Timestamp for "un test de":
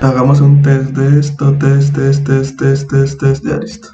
0.40-1.20